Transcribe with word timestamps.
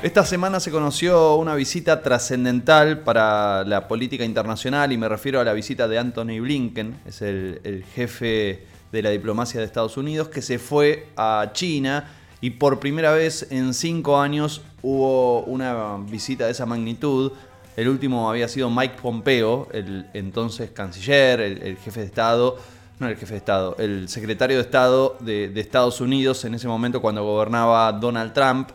Esta 0.00 0.24
semana 0.24 0.60
se 0.60 0.70
conoció 0.70 1.34
una 1.34 1.56
visita 1.56 2.02
trascendental 2.02 3.00
para 3.00 3.64
la 3.64 3.88
política 3.88 4.24
internacional 4.24 4.92
y 4.92 4.96
me 4.96 5.08
refiero 5.08 5.40
a 5.40 5.44
la 5.44 5.52
visita 5.52 5.88
de 5.88 5.98
Anthony 5.98 6.38
Blinken, 6.40 7.00
es 7.04 7.20
el, 7.20 7.84
jefe 7.96 8.64
de 8.92 9.02
la 9.02 9.10
diplomacia 9.10 9.58
de 9.58 9.66
Estados 9.66 9.96
Unidos, 9.96 10.28
que 10.28 10.40
se 10.40 10.60
fue 10.60 11.08
a 11.16 11.50
China 11.52 12.12
y 12.40 12.50
por 12.50 12.78
primera 12.78 13.12
vez 13.12 13.48
en 13.50 13.74
cinco 13.74 14.20
años 14.20 14.62
hubo 14.82 15.40
una 15.40 15.96
visita 15.96 16.46
de 16.46 16.52
esa 16.52 16.64
magnitud. 16.64 17.32
El 17.76 17.88
último 17.88 18.30
había 18.30 18.46
sido 18.46 18.70
Mike 18.70 18.98
Pompeo, 19.02 19.66
el 19.72 20.06
entonces 20.14 20.70
canciller, 20.70 21.40
el, 21.40 21.60
el 21.60 21.76
jefe 21.76 21.98
de 22.00 22.06
Estado, 22.06 22.56
no 23.00 23.08
el 23.08 23.16
jefe 23.16 23.32
de 23.32 23.38
Estado, 23.38 23.74
el 23.80 24.08
secretario 24.08 24.58
de 24.58 24.62
Estado 24.62 25.16
de, 25.18 25.48
de 25.48 25.60
Estados 25.60 26.00
Unidos 26.00 26.44
en 26.44 26.54
ese 26.54 26.68
momento 26.68 27.02
cuando 27.02 27.24
gobernaba 27.24 27.90
Donald 27.94 28.32
Trump. 28.32 28.70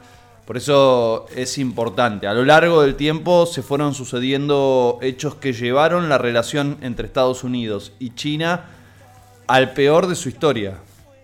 Por 0.46 0.58
eso 0.58 1.26
es 1.36 1.58
importante. 1.58 2.28
A 2.28 2.34
lo 2.34 2.44
largo 2.44 2.82
del 2.82 2.96
tiempo 2.96 3.46
se 3.46 3.62
fueron 3.62 3.94
sucediendo 3.94 5.00
hechos 5.02 5.36
que 5.36 5.54
llevaron 5.54 6.10
la 6.10 6.18
relación 6.18 6.78
entre 6.82 7.08
Estados 7.08 7.46
Unidos 7.46 7.94
y 7.98 8.14
China 8.14 8.66
al 9.48 9.74
peor 9.74 10.08
de 10.08 10.16
su 10.16 10.28
historia. 10.28 10.80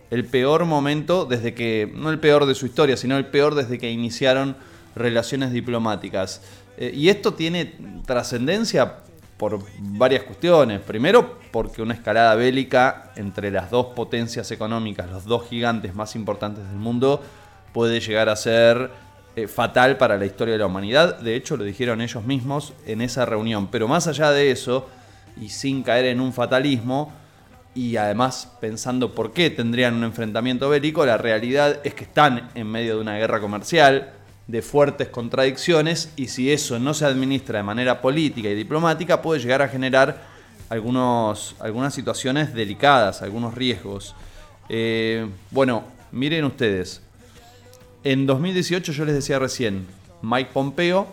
El 0.09 0.25
peor 0.25 0.63
momento 0.65 1.25
desde 1.25 1.53
que, 1.53 1.91
no 1.93 2.09
el 2.09 2.19
peor 2.19 2.45
de 2.45 2.55
su 2.55 2.65
historia, 2.65 2.95
sino 2.95 3.17
el 3.17 3.25
peor 3.25 3.55
desde 3.55 3.77
que 3.77 3.91
iniciaron 3.91 4.55
relaciones 4.95 5.51
diplomáticas. 5.51 6.41
Eh, 6.77 6.93
y 6.95 7.09
esto 7.09 7.33
tiene 7.33 7.73
trascendencia 8.05 8.99
por 9.35 9.59
varias 9.79 10.23
cuestiones. 10.23 10.79
Primero, 10.79 11.39
porque 11.51 11.81
una 11.81 11.93
escalada 11.93 12.35
bélica 12.35 13.11
entre 13.17 13.51
las 13.51 13.69
dos 13.69 13.87
potencias 13.87 14.49
económicas, 14.51 15.09
los 15.09 15.25
dos 15.25 15.47
gigantes 15.49 15.93
más 15.93 16.15
importantes 16.15 16.65
del 16.67 16.77
mundo, 16.77 17.21
puede 17.73 17.99
llegar 17.99 18.29
a 18.29 18.35
ser 18.35 19.08
eh, 19.43 19.47
fatal 19.47 19.97
para 19.97 20.17
la 20.17 20.25
historia 20.25 20.53
de 20.53 20.59
la 20.59 20.65
humanidad. 20.65 21.19
De 21.19 21.35
hecho, 21.35 21.57
lo 21.57 21.63
dijeron 21.63 22.01
ellos 22.01 22.23
mismos 22.23 22.73
en 22.85 23.01
esa 23.01 23.25
reunión. 23.25 23.67
Pero 23.67 23.87
más 23.87 24.07
allá 24.07 24.31
de 24.31 24.51
eso, 24.51 24.87
y 25.39 25.49
sin 25.49 25.83
caer 25.83 26.05
en 26.05 26.19
un 26.19 26.33
fatalismo, 26.33 27.13
y 27.75 27.97
además 27.97 28.51
pensando 28.59 29.13
por 29.13 29.31
qué 29.31 29.49
tendrían 29.49 29.95
un 29.95 30.03
enfrentamiento 30.03 30.69
bélico, 30.69 31.05
la 31.05 31.17
realidad 31.17 31.79
es 31.83 31.93
que 31.93 32.03
están 32.03 32.49
en 32.55 32.67
medio 32.67 32.95
de 32.95 33.01
una 33.01 33.17
guerra 33.17 33.39
comercial, 33.39 34.11
de 34.47 34.61
fuertes 34.61 35.09
contradicciones, 35.09 36.11
y 36.15 36.27
si 36.27 36.51
eso 36.51 36.79
no 36.79 36.93
se 36.93 37.05
administra 37.05 37.59
de 37.59 37.63
manera 37.63 38.01
política 38.01 38.49
y 38.49 38.55
diplomática, 38.55 39.21
puede 39.21 39.39
llegar 39.39 39.61
a 39.61 39.67
generar 39.67 40.21
algunos, 40.69 41.55
algunas 41.59 41.93
situaciones 41.93 42.53
delicadas, 42.53 43.21
algunos 43.21 43.53
riesgos. 43.53 44.15
Eh, 44.69 45.27
bueno, 45.51 45.83
miren 46.11 46.45
ustedes, 46.45 47.01
en 48.03 48.25
2018 48.25 48.91
yo 48.91 49.05
les 49.05 49.15
decía 49.15 49.39
recién, 49.39 49.85
Mike 50.21 50.51
Pompeo 50.53 51.07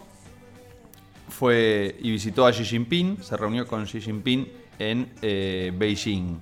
fue 1.29 1.97
y 2.01 2.11
visitó 2.11 2.47
a 2.47 2.53
Xi 2.53 2.65
Jinping, 2.65 3.23
se 3.23 3.37
reunió 3.37 3.67
con 3.67 3.85
Xi 3.85 4.01
Jinping 4.01 4.49
en 4.79 5.13
eh, 5.23 5.73
Beijing. 5.77 6.41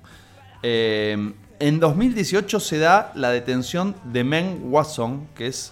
Eh, 0.63 1.33
en 1.59 1.79
2018 1.79 2.59
se 2.59 2.77
da 2.79 3.11
la 3.15 3.29
detención 3.29 3.95
de 4.03 4.23
Meng 4.23 4.71
Watson, 4.71 5.27
que 5.35 5.47
es 5.47 5.71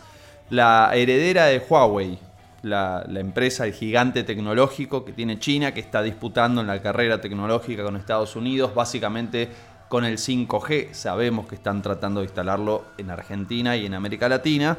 la 0.50 0.92
heredera 0.94 1.46
de 1.46 1.60
Huawei, 1.60 2.18
la, 2.62 3.06
empresa, 3.16 3.66
el 3.66 3.74
gigante 3.74 4.24
tecnológico 4.24 5.04
que 5.04 5.12
tiene 5.12 5.40
China, 5.40 5.74
que 5.74 5.82
está 5.82 6.02
disputando 6.02 6.62
en 6.62 6.68
la 6.68 6.82
carrera 6.82 7.20
tecnológica 7.20 7.84
con 7.84 7.98
Estados 7.98 8.36
Unidos, 8.36 8.74
básicamente 8.74 9.50
con 9.94 10.06
el 10.06 10.18
5G. 10.18 10.92
Sabemos 10.92 11.46
que 11.46 11.54
están 11.54 11.84
tratando 11.84 12.22
de 12.22 12.26
instalarlo 12.26 12.84
en 12.98 13.12
Argentina 13.12 13.78
y 13.78 13.86
en 13.86 13.94
América 13.94 14.28
Latina, 14.28 14.76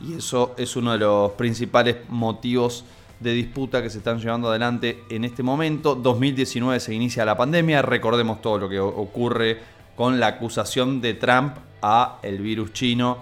y 0.00 0.14
eso 0.14 0.56
es 0.58 0.74
uno 0.74 0.90
de 0.90 0.98
los 0.98 1.30
principales 1.34 1.98
motivos 2.08 2.84
de 3.20 3.34
disputa 3.34 3.80
que 3.80 3.88
se 3.88 3.98
están 3.98 4.18
llevando 4.18 4.48
adelante 4.48 5.04
en 5.10 5.22
este 5.22 5.44
momento. 5.44 5.94
2019 5.94 6.80
se 6.80 6.92
inicia 6.92 7.24
la 7.24 7.36
pandemia, 7.36 7.82
recordemos 7.82 8.42
todo 8.42 8.58
lo 8.58 8.68
que 8.68 8.80
ocurre 8.80 9.60
con 9.94 10.18
la 10.18 10.26
acusación 10.26 11.00
de 11.00 11.14
Trump 11.14 11.54
a 11.80 12.18
el 12.24 12.38
virus 12.40 12.72
chino 12.72 13.18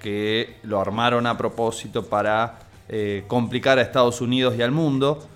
que 0.00 0.56
lo 0.64 0.80
armaron 0.80 1.28
a 1.28 1.38
propósito 1.38 2.06
para 2.06 2.58
eh, 2.88 3.22
complicar 3.28 3.78
a 3.78 3.82
Estados 3.82 4.20
Unidos 4.20 4.56
y 4.58 4.62
al 4.62 4.72
mundo. 4.72 5.28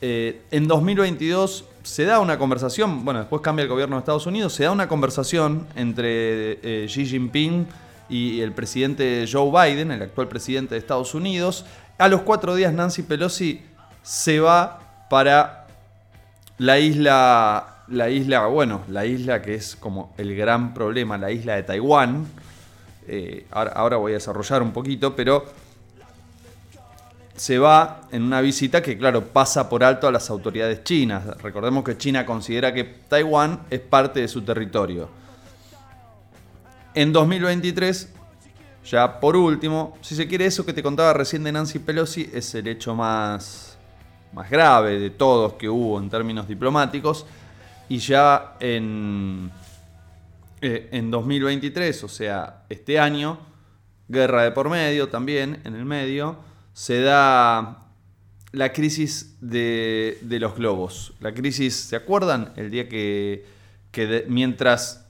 Eh, 0.00 0.44
en 0.50 0.66
2022 0.66 1.66
se 1.84 2.04
da 2.04 2.18
una 2.18 2.38
conversación, 2.38 3.04
bueno, 3.04 3.20
después 3.20 3.42
cambia 3.42 3.62
el 3.62 3.68
gobierno 3.68 3.96
de 3.96 4.00
Estados 4.00 4.26
Unidos, 4.26 4.54
se 4.54 4.64
da 4.64 4.70
una 4.70 4.88
conversación 4.88 5.66
entre 5.76 6.58
eh, 6.62 6.86
Xi 6.88 7.06
Jinping 7.06 7.66
y 8.08 8.40
el 8.40 8.52
presidente 8.52 9.26
Joe 9.30 9.50
Biden, 9.50 9.90
el 9.90 10.02
actual 10.02 10.28
presidente 10.28 10.74
de 10.74 10.78
Estados 10.78 11.14
Unidos. 11.14 11.66
A 11.98 12.08
los 12.08 12.22
cuatro 12.22 12.54
días 12.54 12.72
Nancy 12.72 13.02
Pelosi 13.02 13.60
se 14.02 14.40
va 14.40 15.06
para 15.10 15.66
la 16.56 16.78
isla, 16.78 17.84
la 17.88 18.08
isla, 18.08 18.46
bueno, 18.46 18.80
la 18.88 19.04
isla 19.04 19.42
que 19.42 19.54
es 19.54 19.76
como 19.76 20.14
el 20.16 20.34
gran 20.34 20.72
problema, 20.72 21.18
la 21.18 21.30
isla 21.30 21.56
de 21.56 21.64
Taiwán. 21.64 22.26
Eh, 23.06 23.46
ahora, 23.50 23.72
ahora 23.72 23.96
voy 23.98 24.12
a 24.12 24.14
desarrollar 24.14 24.62
un 24.62 24.72
poquito, 24.72 25.14
pero 25.14 25.44
se 27.36 27.58
va 27.58 28.02
en 28.12 28.22
una 28.22 28.40
visita 28.40 28.80
que, 28.80 28.96
claro, 28.96 29.26
pasa 29.26 29.68
por 29.68 29.82
alto 29.82 30.06
a 30.06 30.12
las 30.12 30.30
autoridades 30.30 30.84
chinas. 30.84 31.26
Recordemos 31.42 31.82
que 31.82 31.98
China 31.98 32.24
considera 32.24 32.72
que 32.72 32.84
Taiwán 32.84 33.62
es 33.70 33.80
parte 33.80 34.20
de 34.20 34.28
su 34.28 34.42
territorio. 34.42 35.08
En 36.94 37.12
2023, 37.12 38.12
ya 38.84 39.18
por 39.18 39.36
último, 39.36 39.98
si 40.00 40.14
se 40.14 40.28
quiere 40.28 40.46
eso 40.46 40.64
que 40.64 40.72
te 40.72 40.82
contaba 40.82 41.12
recién 41.12 41.42
de 41.42 41.50
Nancy 41.50 41.80
Pelosi, 41.80 42.30
es 42.32 42.54
el 42.54 42.68
hecho 42.68 42.94
más, 42.94 43.76
más 44.32 44.48
grave 44.48 45.00
de 45.00 45.10
todos 45.10 45.54
que 45.54 45.68
hubo 45.68 45.98
en 45.98 46.08
términos 46.08 46.46
diplomáticos. 46.46 47.26
Y 47.88 47.98
ya 47.98 48.56
en, 48.60 49.50
eh, 50.60 50.88
en 50.92 51.10
2023, 51.10 52.04
o 52.04 52.08
sea, 52.08 52.62
este 52.68 53.00
año, 53.00 53.38
guerra 54.06 54.44
de 54.44 54.52
por 54.52 54.70
medio 54.70 55.08
también, 55.08 55.60
en 55.64 55.74
el 55.74 55.84
medio, 55.84 56.36
se 56.74 57.00
da 57.00 57.88
la 58.52 58.72
crisis 58.72 59.36
de, 59.40 60.18
de 60.20 60.38
los 60.38 60.56
globos. 60.56 61.14
La 61.20 61.32
crisis, 61.32 61.74
¿se 61.74 61.96
acuerdan? 61.96 62.52
El 62.56 62.70
día 62.70 62.88
que, 62.88 63.46
que 63.90 64.26
mientras 64.28 65.06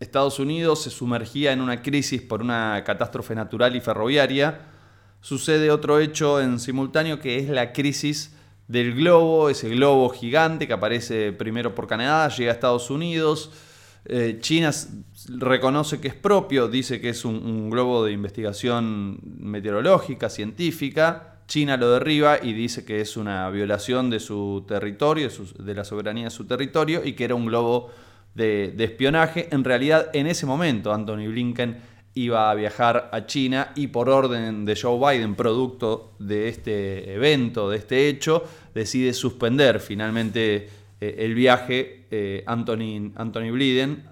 Estados 0.00 0.40
Unidos 0.40 0.82
se 0.82 0.90
sumergía 0.90 1.52
en 1.52 1.60
una 1.60 1.80
crisis 1.80 2.20
por 2.20 2.42
una 2.42 2.82
catástrofe 2.84 3.34
natural 3.34 3.76
y 3.76 3.80
ferroviaria, 3.80 4.62
sucede 5.20 5.70
otro 5.70 6.00
hecho 6.00 6.40
en 6.40 6.58
simultáneo 6.58 7.20
que 7.20 7.38
es 7.38 7.48
la 7.48 7.72
crisis 7.72 8.34
del 8.66 8.94
globo, 8.94 9.48
ese 9.48 9.68
globo 9.68 10.08
gigante 10.10 10.66
que 10.66 10.72
aparece 10.72 11.32
primero 11.32 11.74
por 11.74 11.86
Canadá, 11.86 12.28
llega 12.28 12.50
a 12.50 12.54
Estados 12.54 12.90
Unidos, 12.90 13.52
eh, 14.04 14.38
China 14.40 14.70
reconoce 15.28 16.00
que 16.00 16.08
es 16.08 16.14
propio, 16.14 16.68
dice 16.68 17.00
que 17.00 17.10
es 17.10 17.24
un, 17.24 17.70
globo 17.70 18.04
de 18.04 18.12
investigación 18.12 19.18
meteorológica, 19.38 20.28
científica, 20.28 21.40
China 21.46 21.76
lo 21.76 21.92
derriba 21.92 22.38
y 22.42 22.52
dice 22.52 22.84
que 22.84 23.00
es 23.00 23.16
una 23.16 23.48
violación 23.50 24.10
de 24.10 24.20
su 24.20 24.64
territorio, 24.66 25.28
de 25.58 25.74
la 25.74 25.84
soberanía 25.84 26.24
de 26.24 26.30
su 26.30 26.46
territorio 26.46 27.02
y 27.04 27.12
que 27.12 27.24
era 27.24 27.34
un 27.34 27.46
globo 27.46 27.90
de, 28.34 28.72
de, 28.74 28.84
espionaje. 28.84 29.48
En 29.52 29.62
realidad, 29.62 30.08
en 30.14 30.26
ese 30.26 30.46
momento, 30.46 30.92
Anthony 30.92 31.28
Blinken 31.28 31.76
iba 32.14 32.50
a 32.50 32.54
viajar 32.54 33.10
a 33.12 33.26
China 33.26 33.72
y 33.74 33.88
por 33.88 34.08
orden 34.08 34.64
de 34.64 34.76
Joe 34.76 34.98
Biden, 34.98 35.34
producto 35.34 36.12
de 36.18 36.48
este 36.48 37.14
evento, 37.14 37.70
de 37.70 37.78
este 37.78 38.08
hecho, 38.08 38.44
decide 38.74 39.12
suspender 39.12 39.80
finalmente 39.80 40.68
eh, 41.02 41.24
el 41.24 41.34
viaje 41.34 42.04
eh, 42.12 42.44
Anthony, 42.46 43.10
Anthony, 43.16 43.50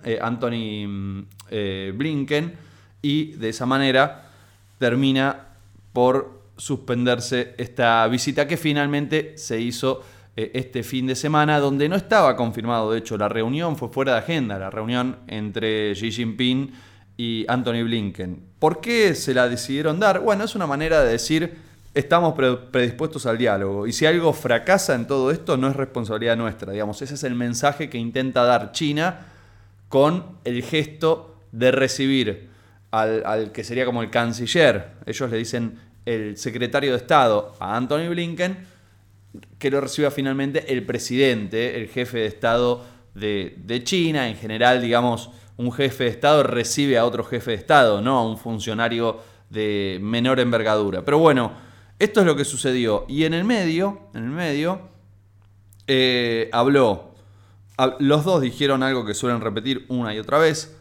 eh, 0.04 0.18
Anthony 0.20 1.24
eh, 1.50 1.92
Blinken 1.94 2.54
y 3.00 3.32
de 3.32 3.50
esa 3.50 3.65
manera 3.65 4.30
termina 4.78 5.48
por 5.92 6.41
suspenderse 6.56 7.54
esta 7.59 8.09
visita 8.09 8.48
que 8.48 8.56
finalmente 8.56 9.34
se 9.36 9.60
hizo 9.60 10.03
este 10.34 10.82
fin 10.82 11.06
de 11.06 11.15
semana, 11.15 11.60
donde 11.60 11.88
no 11.88 11.97
estaba 11.97 12.34
confirmado, 12.34 12.92
de 12.92 13.00
hecho, 13.00 13.18
la 13.18 13.28
reunión 13.28 13.76
fue 13.76 13.91
fuera 13.91 14.12
de 14.12 14.18
agenda, 14.20 14.59
la 14.59 14.70
reunión 14.70 15.18
entre 15.26 15.92
Xi 15.92 16.10
Jinping 16.10 16.72
y 17.18 17.44
Anthony 17.48 17.82
Blinken. 17.84 18.42
¿Por 18.59 18.80
qué 18.80 19.15
se 19.15 19.34
la 19.34 19.48
decidieron 19.48 20.00
dar? 20.00 20.20
Bueno, 20.20 20.44
es 20.44 20.54
una 20.54 20.66
manera 20.66 21.03
de 21.03 21.12
decir, 21.12 21.54
estamos 21.95 22.34
predispuestos 22.71 23.27
al 23.27 23.39
diálogo, 23.39 23.87
y 23.87 23.92
si 23.92 24.07
algo 24.07 24.33
fracasa 24.33 24.95
en 24.95 25.07
todo 25.07 25.31
esto, 25.31 25.57
no 25.57 25.69
es 25.69 25.77
responsabilidad 25.77 26.37
nuestra, 26.37 26.72
digamos, 26.72 27.03
ese 27.03 27.15
es 27.15 27.25
el 27.25 27.34
mensaje 27.34 27.91
que 27.91 27.98
intenta 27.98 28.45
dar 28.45 28.72
China 28.72 29.27
con 29.89 30.39
el 30.45 30.63
gesto 30.63 31.37
de 31.53 31.72
recibir 31.72 32.48
al, 32.92 33.25
al 33.27 33.53
que 33.53 33.65
sería 33.65 33.84
como 33.84 34.03
el 34.03 34.10
canciller, 34.10 34.92
ellos 35.07 35.31
le 35.31 35.37
dicen 35.37 35.78
el 36.07 36.37
secretario 36.37 36.92
de 36.92 36.97
Estado 36.97 37.54
a 37.59 37.77
Anthony 37.77 38.09
Blinken, 38.09 38.66
que 39.59 39.71
lo 39.71 39.81
reciba 39.81 40.10
finalmente 40.10 40.72
el 40.72 40.84
presidente, 40.84 41.81
el 41.81 41.89
jefe 41.89 42.19
de 42.19 42.27
Estado 42.27 42.84
de, 43.15 43.54
de, 43.59 43.84
China. 43.84 44.28
En 44.28 44.37
general, 44.37 44.81
digamos, 44.81 45.31
un 45.57 45.72
jefe 45.72 46.04
de 46.04 46.10
Estado 46.10 46.42
recibe 46.42 46.98
a 46.98 47.04
otro 47.04 47.22
jefe 47.22 47.53
de 47.53 47.57
Estado, 47.59 48.01
no 48.01 48.19
a 48.19 48.27
un 48.27 48.39
funcionario 48.39 49.21
de 49.48 49.98
menor 50.01 50.41
envergadura. 50.41 51.04
Pero 51.04 51.19
bueno, 51.19 51.53
Esto 52.00 52.20
es 52.20 52.26
lo 52.26 52.34
que 52.34 52.47
sucedió. 52.47 53.04
Y 53.08 53.24
en 53.24 53.34
el 53.34 53.44
medio, 53.44 54.00
en 54.14 54.24
el 54.24 54.30
medio, 54.30 54.80
eh, 55.86 56.48
habló. 56.50 57.14
Los 57.98 58.24
dos 58.24 58.41
dijeron 58.41 58.82
algo 58.82 59.04
que 59.04 59.12
suelen 59.12 59.42
repetir 59.42 59.84
una 59.88 60.14
y 60.14 60.18
otra 60.18 60.38
vez. 60.38 60.76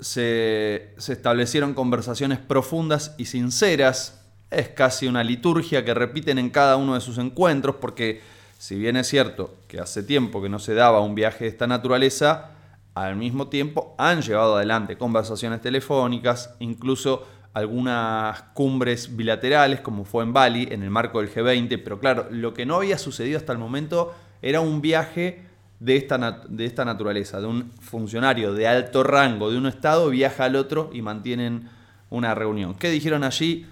Se, 0.00 0.92
se 0.98 1.12
establecieron 1.12 1.74
conversaciones 1.74 2.40
profundas 2.40 3.14
y 3.18 3.26
sinceras. 3.26 4.24
Es 4.50 4.68
casi 4.68 5.06
una 5.06 5.22
liturgia 5.22 5.84
que 5.84 5.94
repiten 5.94 6.38
en 6.38 6.50
cada 6.50 6.76
uno 6.76 6.94
de 6.94 7.00
sus 7.00 7.18
encuentros 7.18 7.76
porque 7.80 8.20
si 8.58 8.74
bien 8.74 8.96
es 8.96 9.06
cierto 9.06 9.54
que 9.68 9.78
hace 9.78 10.02
tiempo 10.02 10.42
que 10.42 10.48
no 10.48 10.58
se 10.58 10.74
daba 10.74 11.00
un 11.00 11.14
viaje 11.14 11.44
de 11.44 11.50
esta 11.50 11.68
naturaleza, 11.68 12.50
al 12.94 13.14
mismo 13.14 13.48
tiempo 13.48 13.94
han 13.98 14.22
llevado 14.22 14.56
adelante 14.56 14.98
conversaciones 14.98 15.60
telefónicas, 15.60 16.54
incluso 16.58 17.26
algunas 17.56 18.42
cumbres 18.52 19.16
bilaterales, 19.16 19.80
como 19.80 20.04
fue 20.04 20.24
en 20.24 20.34
Bali, 20.34 20.68
en 20.70 20.82
el 20.82 20.90
marco 20.90 21.22
del 21.22 21.32
G20, 21.32 21.80
pero 21.82 21.98
claro, 21.98 22.26
lo 22.30 22.52
que 22.52 22.66
no 22.66 22.76
había 22.76 22.98
sucedido 22.98 23.38
hasta 23.38 23.54
el 23.54 23.58
momento 23.58 24.12
era 24.42 24.60
un 24.60 24.82
viaje 24.82 25.40
de 25.80 25.96
esta, 25.96 26.42
de 26.50 26.66
esta 26.66 26.84
naturaleza, 26.84 27.40
de 27.40 27.46
un 27.46 27.72
funcionario 27.80 28.52
de 28.52 28.68
alto 28.68 29.02
rango 29.02 29.50
de 29.50 29.56
un 29.56 29.66
estado 29.68 30.10
viaja 30.10 30.44
al 30.44 30.54
otro 30.54 30.90
y 30.92 31.00
mantienen 31.00 31.70
una 32.10 32.34
reunión. 32.34 32.74
¿Qué 32.74 32.90
dijeron 32.90 33.24
allí? 33.24 33.64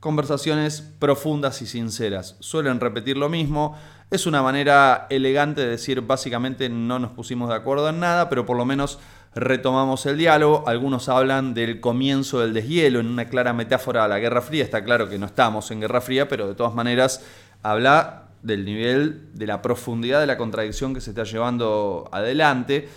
Conversaciones 0.00 0.82
profundas 0.98 1.62
y 1.62 1.66
sinceras. 1.66 2.36
Suelen 2.40 2.78
repetir 2.78 3.16
lo 3.16 3.30
mismo. 3.30 3.74
Es 4.10 4.26
una 4.26 4.42
manera 4.42 5.06
elegante 5.08 5.62
de 5.62 5.68
decir 5.68 6.02
básicamente 6.02 6.68
no 6.68 6.98
nos 6.98 7.12
pusimos 7.12 7.48
de 7.48 7.54
acuerdo 7.54 7.88
en 7.88 8.00
nada, 8.00 8.28
pero 8.28 8.44
por 8.44 8.58
lo 8.58 8.66
menos 8.66 8.98
retomamos 9.34 10.06
el 10.06 10.18
diálogo. 10.18 10.64
Algunos 10.66 11.08
hablan 11.08 11.54
del 11.54 11.80
comienzo 11.80 12.40
del 12.40 12.54
deshielo 12.54 13.00
en 13.00 13.06
una 13.06 13.26
clara 13.26 13.52
metáfora 13.52 14.04
a 14.04 14.08
la 14.08 14.18
Guerra 14.18 14.42
Fría. 14.42 14.64
Está 14.64 14.84
claro 14.84 15.08
que 15.08 15.18
no 15.18 15.26
estamos 15.26 15.70
en 15.70 15.80
Guerra 15.80 16.00
Fría, 16.00 16.28
pero 16.28 16.46
de 16.46 16.54
todas 16.54 16.74
maneras 16.74 17.24
habla 17.62 18.28
del 18.42 18.64
nivel, 18.64 19.30
de 19.32 19.46
la 19.46 19.62
profundidad 19.62 20.20
de 20.20 20.26
la 20.26 20.36
contradicción 20.36 20.94
que 20.94 21.00
se 21.00 21.10
está 21.10 21.24
llevando 21.24 22.08
adelante. 22.12 22.88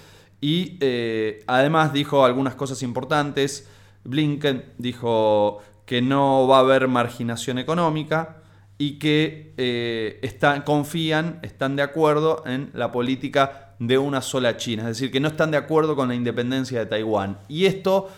Y 0.42 0.78
eh, 0.82 1.44
además 1.48 1.94
dijo 1.94 2.26
algunas 2.26 2.56
cosas 2.56 2.84
importantes. 2.84 3.68
Blinken 4.04 4.66
dijo 4.78 5.62
que 5.86 6.02
no 6.02 6.48
va 6.48 6.58
a 6.58 6.60
haber 6.60 6.88
marginación 6.88 7.58
económica 7.58 8.38
y 8.78 9.00
que 9.00 9.54
eh, 9.58 10.40
confían, 10.66 11.40
están 11.42 11.76
de 11.76 11.82
acuerdo 11.82 12.44
en 12.46 12.70
la 12.74 12.92
política 12.92 13.67
de 13.80 13.98
una 13.98 14.22
sola 14.22 14.58
China, 14.58 14.84
es 14.84 14.90
decir, 14.90 15.12
que 15.12 15.20
no 15.20 15.28
están 15.28 15.52
de 15.52 15.58
acuerdo 15.58 15.96
con 15.96 16.08
la 16.08 16.16
independencia 16.16 16.80
de 16.80 16.86
Taiwán. 16.86 17.40
Y 17.48 17.66
esto 17.66 18.10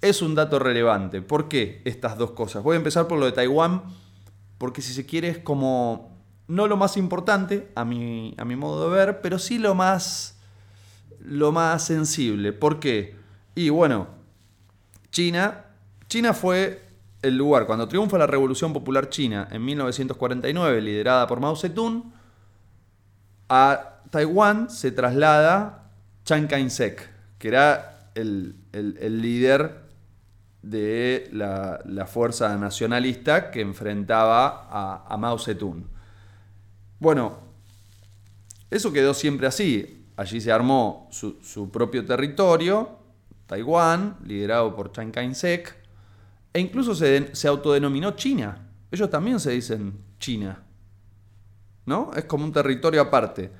es 0.00 0.22
un 0.22 0.34
dato 0.34 0.58
relevante. 0.58 1.22
¿Por 1.22 1.48
qué 1.48 1.82
estas 1.84 2.18
dos 2.18 2.32
cosas? 2.32 2.62
Voy 2.62 2.74
a 2.74 2.78
empezar 2.78 3.08
por 3.08 3.18
lo 3.18 3.26
de 3.26 3.32
Taiwán, 3.32 3.82
porque 4.58 4.82
si 4.82 4.92
se 4.92 5.06
quiere 5.06 5.28
es 5.28 5.38
como, 5.38 6.16
no 6.48 6.66
lo 6.66 6.76
más 6.76 6.96
importante, 6.96 7.70
a 7.74 7.84
mi, 7.84 8.34
a 8.36 8.44
mi 8.44 8.56
modo 8.56 8.90
de 8.90 8.96
ver, 8.96 9.20
pero 9.20 9.38
sí 9.38 9.58
lo 9.58 9.74
más, 9.74 10.38
lo 11.20 11.52
más 11.52 11.84
sensible. 11.84 12.52
¿Por 12.52 12.78
qué? 12.78 13.16
Y 13.54 13.70
bueno, 13.70 14.08
China, 15.10 15.64
China 16.08 16.34
fue 16.34 16.82
el 17.22 17.36
lugar, 17.36 17.66
cuando 17.66 17.88
triunfa 17.88 18.18
la 18.18 18.26
Revolución 18.26 18.72
Popular 18.72 19.08
China 19.08 19.48
en 19.50 19.64
1949, 19.64 20.80
liderada 20.80 21.26
por 21.26 21.40
Mao 21.40 21.56
Zedong, 21.56 22.12
a 23.48 24.00
Taiwán 24.10 24.70
se 24.70 24.90
traslada 24.92 25.90
Chiang 26.24 26.48
Kai-shek, 26.48 27.08
que 27.38 27.48
era 27.48 28.10
el, 28.14 28.56
líder 28.72 29.82
de 30.62 31.28
la, 31.32 32.06
fuerza 32.06 32.56
nacionalista 32.56 33.50
que 33.50 33.60
enfrentaba 33.60 35.04
a, 35.06 35.16
Mao 35.16 35.38
Zedong. 35.38 35.84
Bueno, 36.98 37.38
eso 38.70 38.92
quedó 38.92 39.14
siempre 39.14 39.46
así. 39.46 40.04
Allí 40.16 40.40
se 40.40 40.50
armó 40.50 41.08
su, 41.10 41.70
propio 41.70 42.04
territorio, 42.04 42.98
Taiwán, 43.46 44.16
liderado 44.24 44.74
por 44.74 44.90
Chiang 44.92 45.12
Kai-shek, 45.12 45.76
e 46.52 46.60
incluso 46.60 46.94
se, 46.94 47.34
se 47.36 47.48
autodenominó 47.48 48.12
China. 48.12 48.66
Ellos 48.90 49.10
también 49.10 49.38
se 49.38 49.50
dicen 49.50 49.92
China. 50.18 50.65
¿No? 51.86 52.10
Es 52.14 52.24
como 52.24 52.44
un 52.44 52.52
territorio 52.52 53.00
aparte. 53.00 53.50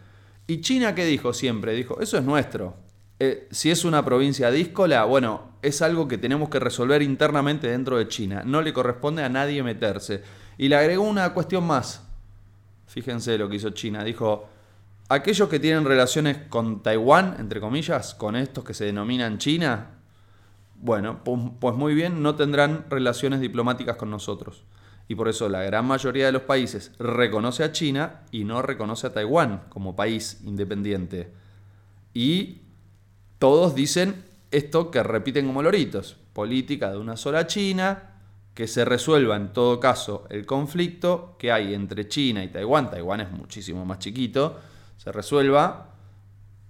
¿Y 0.46 0.60
China 0.60 0.94
qué 0.94 1.04
dijo 1.04 1.32
siempre? 1.32 1.74
Dijo, 1.74 2.00
eso 2.00 2.18
es 2.18 2.24
nuestro. 2.24 2.76
Eh, 3.18 3.48
si 3.50 3.70
es 3.70 3.84
una 3.84 4.04
provincia 4.04 4.50
díscola, 4.50 5.04
bueno, 5.04 5.52
es 5.62 5.80
algo 5.80 6.06
que 6.06 6.18
tenemos 6.18 6.50
que 6.50 6.60
resolver 6.60 7.02
internamente 7.02 7.68
dentro 7.68 7.96
de 7.96 8.08
China. 8.08 8.42
No 8.44 8.60
le 8.60 8.72
corresponde 8.72 9.24
a 9.24 9.28
nadie 9.28 9.62
meterse. 9.62 10.22
Y 10.58 10.68
le 10.68 10.76
agregó 10.76 11.04
una 11.04 11.32
cuestión 11.32 11.66
más. 11.66 12.02
Fíjense 12.86 13.38
lo 13.38 13.48
que 13.48 13.56
hizo 13.56 13.70
China. 13.70 14.04
Dijo, 14.04 14.48
aquellos 15.08 15.48
que 15.48 15.58
tienen 15.58 15.84
relaciones 15.84 16.38
con 16.48 16.82
Taiwán, 16.82 17.36
entre 17.38 17.60
comillas, 17.60 18.14
con 18.14 18.36
estos 18.36 18.64
que 18.64 18.74
se 18.74 18.84
denominan 18.84 19.38
China, 19.38 19.90
bueno, 20.76 21.24
pues, 21.24 21.40
pues 21.58 21.74
muy 21.74 21.94
bien, 21.94 22.22
no 22.22 22.34
tendrán 22.34 22.84
relaciones 22.90 23.40
diplomáticas 23.40 23.96
con 23.96 24.10
nosotros. 24.10 24.62
Y 25.08 25.14
por 25.14 25.28
eso 25.28 25.48
la 25.48 25.62
gran 25.62 25.86
mayoría 25.86 26.26
de 26.26 26.32
los 26.32 26.42
países 26.42 26.92
reconoce 26.98 27.62
a 27.62 27.72
China 27.72 28.22
y 28.32 28.44
no 28.44 28.62
reconoce 28.62 29.06
a 29.06 29.12
Taiwán 29.12 29.64
como 29.68 29.94
país 29.94 30.40
independiente. 30.44 31.32
Y 32.12 32.62
todos 33.38 33.74
dicen 33.74 34.24
esto 34.50 34.90
que 34.90 35.02
repiten 35.02 35.46
como 35.46 35.62
loritos. 35.62 36.16
Política 36.32 36.90
de 36.90 36.98
una 36.98 37.16
sola 37.16 37.46
China, 37.46 38.16
que 38.54 38.66
se 38.66 38.84
resuelva 38.84 39.36
en 39.36 39.52
todo 39.52 39.78
caso 39.78 40.26
el 40.30 40.46
conflicto 40.46 41.36
que 41.38 41.52
hay 41.52 41.74
entre 41.74 42.08
China 42.08 42.42
y 42.42 42.48
Taiwán. 42.48 42.90
Taiwán 42.90 43.20
es 43.20 43.30
muchísimo 43.30 43.84
más 43.84 43.98
chiquito. 43.98 44.58
Se 44.96 45.12
resuelva 45.12 45.90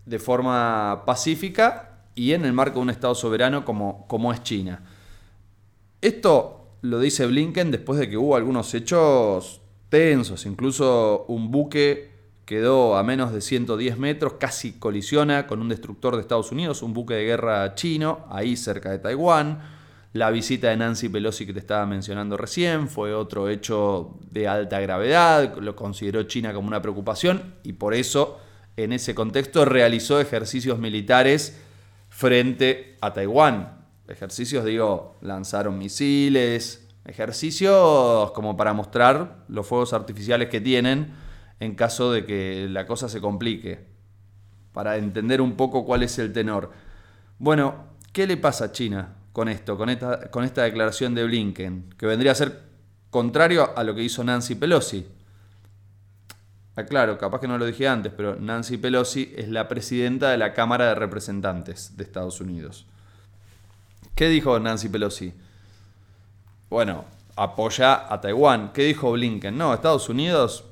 de 0.05 0.19
forma 0.19 1.05
pacífica 1.07 2.01
y 2.15 2.33
en 2.33 2.45
el 2.45 2.53
marco 2.53 2.81
de 2.81 2.83
un 2.83 2.91
Estado 2.91 3.15
soberano 3.15 3.65
como, 3.65 4.07
como 4.09 4.33
es 4.33 4.43
China. 4.43 4.83
Esto 6.01 6.66
lo 6.83 7.01
dice 7.01 7.27
Blinken 7.27 7.71
después 7.71 7.99
de 7.99 8.09
que 8.09 8.17
hubo 8.17 8.37
algunos 8.37 8.75
hechos 8.75 9.61
tensos, 9.89 10.47
incluso 10.47 11.25
un 11.29 11.51
buque 11.51 12.17
quedó 12.45 12.97
a 12.97 13.03
menos 13.03 13.33
de 13.33 13.41
110 13.41 13.99
metros, 13.99 14.35
casi 14.35 14.73
colisiona 14.75 15.47
con 15.47 15.61
un 15.61 15.69
destructor 15.69 16.15
de 16.15 16.23
Estados 16.23 16.53
Unidos, 16.53 16.83
un 16.83 16.95
buque 16.95 17.15
de 17.15 17.25
guerra 17.25 17.75
chino, 17.75 18.25
ahí 18.31 18.57
cerca 18.57 18.91
de 18.91 19.01
Taiwán. 19.01 19.75
La 20.13 20.31
visita 20.31 20.71
de 20.71 20.77
Nancy 20.77 21.09
Pelosi 21.09 21.45
que 21.45 21.53
te 21.53 21.59
estaba 21.59 21.85
mencionando 21.85 22.37
recién 22.37 22.89
fue 22.89 23.13
otro 23.13 23.49
hecho 23.49 24.19
de 24.31 24.49
alta 24.49 24.81
gravedad, 24.81 25.57
lo 25.59 25.77
consideró 25.77 26.23
China 26.23 26.55
como 26.55 26.69
una 26.69 26.81
preocupación 26.81 27.57
y 27.65 27.75
por 27.75 27.93
eso 27.95 28.39
en 28.77 28.93
ese 28.93 29.15
contexto 29.15 29.65
realizó 29.65 30.21
ejercicios 30.21 30.79
militares 30.79 31.61
frente 32.09 32.97
a 33.01 33.13
Taiwán. 33.13 33.86
Ejercicios, 34.09 34.65
digo, 34.65 35.17
lanzaron 35.21 35.79
misiles, 35.79 36.87
ejercicios 37.05 38.31
como 38.33 38.57
para 38.57 38.73
mostrar 38.73 39.45
los 39.49 39.67
fuegos 39.67 39.93
artificiales 39.93 40.49
que 40.49 40.61
tienen 40.61 41.15
en 41.61 41.75
caso 41.75 42.13
de 42.13 42.25
que 42.25 42.69
la 42.71 42.87
cosa 42.87 43.09
se 43.09 43.21
complique, 43.21 43.87
para 44.73 44.97
entender 44.97 45.41
un 45.41 45.57
poco 45.57 45.85
cuál 45.85 46.03
es 46.03 46.19
el 46.19 46.33
tenor. 46.33 46.71
Bueno, 47.39 47.87
¿qué 48.13 48.27
le 48.27 48.37
pasa 48.37 48.67
a 48.67 48.73
China 48.73 49.15
con 49.33 49.49
esto, 49.49 49.77
con 49.79 49.89
esta, 49.89 50.31
con 50.31 50.45
esta 50.45 50.65
declaración 50.65 51.15
de 51.15 51.25
Blinken, 51.25 51.95
que 51.97 52.07
vendría 52.07 52.33
a 52.33 52.35
ser 52.35 52.61
contrario 53.11 53.71
a 53.75 53.83
lo 53.85 53.95
que 53.95 54.03
hizo 54.03 54.23
Nancy 54.23 54.55
Pelosi? 54.55 55.07
Aclaro, 56.75 57.17
capaz 57.17 57.41
que 57.41 57.49
no 57.49 57.57
lo 57.57 57.65
dije 57.65 57.89
antes, 57.89 58.13
pero 58.15 58.37
Nancy 58.37 58.77
Pelosi 58.77 59.33
es 59.35 59.49
la 59.49 59.67
presidenta 59.67 60.31
de 60.31 60.37
la 60.37 60.53
Cámara 60.53 60.89
de 60.89 60.95
Representantes 60.95 61.97
de 61.97 62.05
Estados 62.05 62.43
Unidos. 62.43 62.87
¿Qué 64.17 64.31
dijo 64.31 64.59
Nancy 64.59 64.89
Pelosi? 64.89 65.35
Bueno, 66.71 67.05
apoya 67.37 68.11
a 68.11 68.19
Taiwán. 68.19 68.73
¿Qué 68.73 68.85
dijo 68.85 69.13
Blinken? 69.13 69.59
No, 69.59 69.75
Estados 69.75 70.09
Unidos 70.09 70.65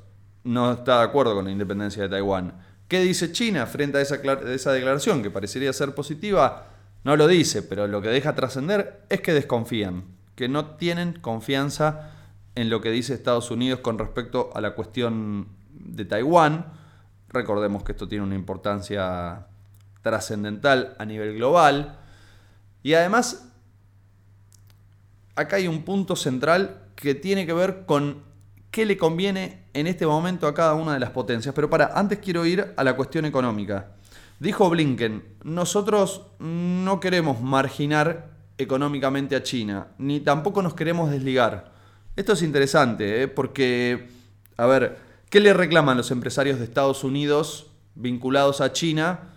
no 0.45 0.73
está 0.73 1.01
de 1.01 1.05
acuerdo 1.05 1.35
con 1.35 1.45
la 1.45 1.51
independencia 1.51 2.05
de 2.05 2.09
Taiwán. 2.09 2.55
¿Qué 2.89 3.01
dice 3.01 3.33
China 3.33 3.67
frente 3.67 3.99
a 3.99 4.01
esa, 4.01 4.73
declaración 4.73 5.23
que 5.23 5.31
parecería 5.31 5.75
ser 5.75 5.95
positiva? 5.95 6.69
No 7.05 7.19
lo 7.19 7.27
dice, 7.27 7.63
pero 7.63 7.87
lo 7.87 8.01
que 8.01 8.09
deja 8.09 8.35
trascender 8.35 9.03
es 9.11 9.21
que 9.21 9.35
desconfían, 9.35 10.05
que 10.37 10.49
no 10.49 10.77
tienen 10.77 11.21
confianza 11.21 12.13
en 12.55 12.71
lo 12.71 12.81
que 12.81 12.93
dice 12.93 13.13
Estados 13.13 13.51
Unidos 13.51 13.81
con 13.81 13.99
respecto 13.99 14.53
a 14.55 14.63
la 14.63 14.75
cuestión 14.75 15.49
de 15.69 16.07
Taiwán. 16.07 16.65
Recordemos 17.29 17.85
que 17.85 17.93
esto 17.93 18.09
tiene 18.09 18.25
una 18.25 18.37
importancia 18.37 19.49
trascendental 20.01 20.97
a 20.99 21.05
nivel 21.05 21.35
global. 21.35 21.99
Y 22.85 22.93
además, 22.93 23.49
acá 25.35 25.57
hay 25.57 25.67
un 25.67 25.83
punto 25.83 26.15
central 26.15 26.83
que 26.95 27.15
tiene 27.15 27.47
que 27.47 27.55
ver 27.55 27.87
con 27.87 28.23
qué 28.71 28.85
le 28.85 28.99
conviene 28.99 29.65
en 29.73 29.87
este 29.87 30.07
momento 30.07 30.47
a 30.47 30.55
cada 30.55 30.75
una 30.75 30.93
de 30.93 31.01
las 31.01 31.11
potencias. 31.11 31.55
Pero 31.55 31.71
para, 31.71 31.99
antes 31.99 32.19
quiero 32.19 32.45
ir 32.45 32.75
a 32.77 32.85
la 32.85 32.95
cuestión 32.95 33.25
económica. 33.25 33.93
Dijo 34.39 34.69
Blinken, 34.69 35.25
nosotros 35.45 36.27
no 36.39 37.01
queremos 37.01 37.41
marginar 37.41 38.31
económicamente 38.59 39.35
a 39.35 39.43
China, 39.43 39.89
ni 39.97 40.21
tampoco 40.21 40.61
nos 40.61 40.75
queremos 40.75 41.11
desligar. 41.11 41.73
Esto 42.17 42.35
es 42.35 42.43
interesante, 42.43 43.23
¿eh? 43.23 43.29
porque, 43.29 44.09
a 44.59 44.67
ver, 44.67 44.99
¿qué 45.31 45.41
le 45.41 45.55
reclaman 45.55 45.97
los 45.97 46.11
empresarios 46.11 46.59
de 46.59 46.65
Estados 46.65 47.03
Unidos 47.03 47.69
vinculados 47.95 48.61
a 48.61 48.73
China 48.73 49.34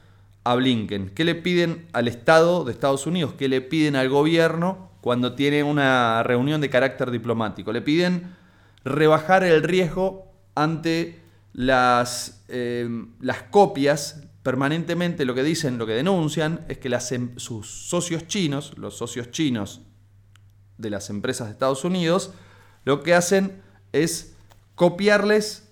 a 0.51 0.55
Blinken? 0.55 1.09
¿Qué 1.09 1.25
le 1.25 1.35
piden 1.35 1.87
al 1.93 2.07
Estado 2.07 2.63
de 2.63 2.71
Estados 2.71 3.05
Unidos? 3.05 3.33
¿Qué 3.37 3.49
le 3.49 3.61
piden 3.61 3.95
al 3.95 4.09
gobierno 4.09 4.91
cuando 5.01 5.33
tiene 5.33 5.63
una 5.63 6.23
reunión 6.23 6.61
de 6.61 6.69
carácter 6.69 7.11
diplomático? 7.11 7.73
Le 7.73 7.81
piden 7.81 8.33
rebajar 8.85 9.43
el 9.43 9.63
riesgo 9.63 10.31
ante 10.55 11.21
las, 11.53 12.43
eh, 12.47 12.87
las 13.19 13.43
copias 13.43 14.23
permanentemente 14.47 15.25
lo 15.25 15.35
que 15.35 15.43
dicen, 15.43 15.77
lo 15.77 15.85
que 15.85 15.91
denuncian, 15.91 16.63
es 16.69 16.77
que 16.77 16.87
em, 17.11 17.37
sus 17.37 17.67
socios 17.89 18.27
chinos, 18.27 18.71
los 18.77 18.97
socios 18.97 19.29
chinos 19.29 19.81
de 20.77 20.89
las 20.89 21.09
empresas 21.09 21.47
de 21.47 21.51
Estados 21.51 21.83
Unidos, 21.83 22.31
lo 22.85 23.03
que 23.03 23.13
hacen 23.13 23.61
es 23.91 24.37
copiarles 24.75 25.67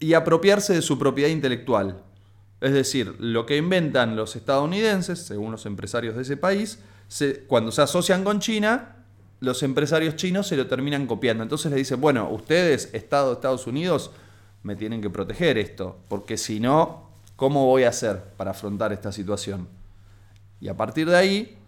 y 0.00 0.14
apropiarse 0.14 0.72
de 0.72 0.80
su 0.80 0.98
propiedad 0.98 1.28
intelectual. 1.28 2.02
Es 2.64 2.72
decir, 2.72 3.16
lo 3.18 3.44
que 3.44 3.58
inventan 3.58 4.16
los 4.16 4.36
estadounidenses, 4.36 5.18
según 5.18 5.52
los 5.52 5.66
empresarios 5.66 6.16
de 6.16 6.22
ese 6.22 6.38
país, 6.38 6.78
cuando 7.46 7.70
se 7.70 7.82
asocian 7.82 8.24
con 8.24 8.40
China, 8.40 9.04
los 9.40 9.62
empresarios 9.62 10.16
chinos 10.16 10.46
se 10.46 10.56
lo 10.56 10.66
terminan 10.66 11.06
copiando. 11.06 11.42
Entonces 11.42 11.70
le 11.70 11.76
dicen, 11.76 12.00
bueno, 12.00 12.30
ustedes, 12.30 12.88
Estado 12.94 13.28
de 13.28 13.34
Estados 13.34 13.66
Unidos, 13.66 14.12
me 14.62 14.76
tienen 14.76 15.02
que 15.02 15.10
proteger 15.10 15.58
esto, 15.58 15.98
porque 16.08 16.38
si 16.38 16.58
no, 16.58 17.10
¿cómo 17.36 17.66
voy 17.66 17.82
a 17.82 17.90
hacer 17.90 18.24
para 18.38 18.52
afrontar 18.52 18.94
esta 18.94 19.12
situación? 19.12 19.68
Y 20.58 20.68
a 20.68 20.74
partir 20.74 21.06
de 21.10 21.18
ahí 21.18 21.58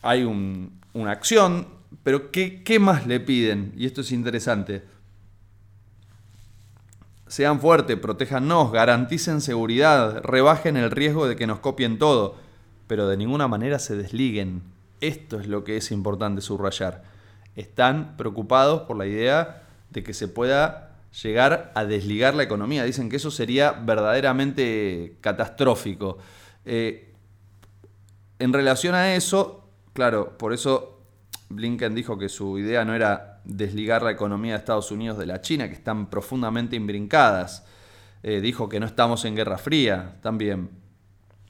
hay 0.00 0.22
una 0.22 1.10
acción, 1.10 1.66
pero 2.04 2.30
¿qué, 2.30 2.62
¿qué 2.62 2.78
más 2.78 3.04
le 3.04 3.18
piden? 3.18 3.72
Y 3.76 3.84
esto 3.84 4.02
es 4.02 4.12
interesante. 4.12 4.84
Sean 7.28 7.60
fuertes, 7.60 7.98
protéjanos, 7.98 8.72
garanticen 8.72 9.40
seguridad, 9.40 10.22
rebajen 10.22 10.76
el 10.76 10.90
riesgo 10.90 11.28
de 11.28 11.36
que 11.36 11.46
nos 11.46 11.60
copien 11.60 11.98
todo, 11.98 12.36
pero 12.86 13.06
de 13.06 13.16
ninguna 13.16 13.48
manera 13.48 13.78
se 13.78 13.96
desliguen. 13.96 14.62
Esto 15.00 15.38
es 15.38 15.46
lo 15.46 15.62
que 15.62 15.76
es 15.76 15.90
importante 15.92 16.40
subrayar. 16.40 17.04
Están 17.54 18.16
preocupados 18.16 18.82
por 18.82 18.96
la 18.96 19.06
idea 19.06 19.62
de 19.90 20.02
que 20.02 20.14
se 20.14 20.26
pueda 20.28 20.96
llegar 21.22 21.70
a 21.74 21.84
desligar 21.84 22.34
la 22.34 22.42
economía. 22.42 22.84
Dicen 22.84 23.10
que 23.10 23.16
eso 23.16 23.30
sería 23.30 23.72
verdaderamente 23.72 25.16
catastrófico. 25.20 26.18
Eh, 26.64 27.12
en 28.38 28.52
relación 28.52 28.94
a 28.94 29.14
eso, 29.14 29.68
claro, 29.92 30.38
por 30.38 30.52
eso 30.52 30.97
Blinken 31.50 31.94
dijo 31.94 32.18
que 32.18 32.28
su 32.28 32.58
idea 32.58 32.84
no 32.84 32.94
era 32.94 33.40
desligar 33.44 34.02
la 34.02 34.10
economía 34.10 34.52
de 34.52 34.58
Estados 34.58 34.90
Unidos 34.90 35.18
de 35.18 35.26
la 35.26 35.40
China, 35.40 35.68
que 35.68 35.74
están 35.74 36.10
profundamente 36.10 36.76
imbrincadas. 36.76 37.64
Eh, 38.22 38.40
dijo 38.40 38.68
que 38.68 38.80
no 38.80 38.86
estamos 38.86 39.24
en 39.24 39.36
guerra 39.36 39.58
fría 39.58 40.16
también. 40.22 40.70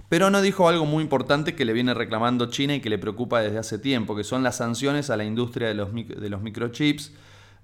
Pero 0.09 0.31
no 0.31 0.41
dijo 0.41 0.69
algo 0.69 0.87
muy 0.87 1.03
importante 1.03 1.55
que 1.55 1.65
le 1.65 1.73
viene 1.73 1.93
reclamando 1.95 2.47
China 2.47 2.75
y 2.75 2.81
que 2.81 2.91
le 2.91 2.99
preocupa 2.99 3.41
desde 3.41 3.59
hace 3.59 3.79
tiempo, 3.79 4.17
que 4.17 4.25
son 4.25 4.43
las 4.43 4.57
sanciones 4.57 5.11
a 5.11 5.17
la 5.17 5.25
industria 5.25 5.69
de 5.69 5.75
los, 5.75 5.93
de 5.93 6.29
los 6.31 6.41
microchips 6.41 7.13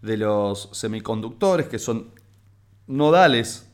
de 0.04 0.18
los 0.18 0.68
semiconductores, 0.72 1.66
que 1.66 1.78
son 1.78 2.10
nodales 2.86 3.66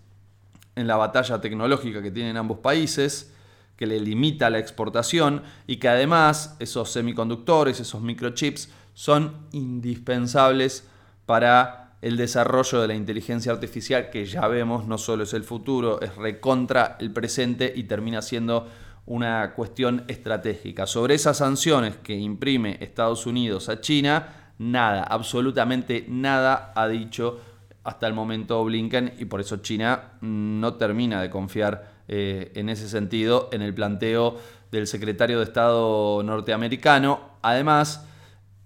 en 0.77 0.87
la 0.87 0.97
batalla 0.97 1.41
tecnológica 1.41 2.01
que 2.03 2.13
tienen 2.13 2.37
ambos 2.37 2.59
países, 2.59 3.35
que 3.81 3.87
le 3.87 3.99
limita 3.99 4.51
la 4.51 4.59
exportación 4.59 5.43
y 5.67 5.77
que 5.77 5.89
además 5.89 6.55
esos 6.59 6.91
semiconductores, 6.91 7.81
esos 7.81 8.03
microchips, 8.03 8.69
son 8.93 9.47
indispensables 9.53 10.87
para 11.25 11.95
el 12.03 12.19
desarrollo 12.19 12.83
de 12.83 12.89
la 12.89 12.95
inteligencia 12.95 13.53
artificial, 13.53 14.11
que 14.11 14.27
ya 14.27 14.47
vemos 14.49 14.87
no 14.87 14.99
solo 14.99 15.23
es 15.23 15.33
el 15.33 15.45
futuro, 15.45 15.99
es 16.03 16.15
recontra 16.17 16.99
el 17.01 17.11
presente 17.11 17.73
y 17.75 17.85
termina 17.85 18.21
siendo 18.21 18.69
una 19.07 19.55
cuestión 19.55 20.05
estratégica. 20.09 20.87
Sobre 20.87 21.15
esas 21.15 21.39
sanciones 21.39 21.97
que 21.97 22.15
imprime 22.15 22.77
Estados 22.83 23.25
Unidos 23.25 23.71
a 23.71 23.81
China, 23.81 24.53
nada, 24.59 25.05
absolutamente 25.05 26.05
nada 26.07 26.75
ha 26.77 26.87
dicho 26.87 27.41
hasta 27.83 28.07
el 28.07 28.13
momento 28.13 28.63
Blinken 28.63 29.15
y 29.19 29.25
por 29.25 29.41
eso 29.41 29.57
China 29.57 30.19
no 30.21 30.75
termina 30.75 31.23
de 31.23 31.31
confiar 31.31 31.90
eh, 32.13 32.51
en 32.57 32.69
ese 32.69 32.89
sentido 32.89 33.49
en 33.53 33.63
el 33.63 33.73
planteo 33.73 34.37
del 34.73 34.89
secretario 34.89 35.39
de 35.39 35.45
Estado 35.45 36.25
norteamericano. 36.25 37.39
Además, 37.41 38.05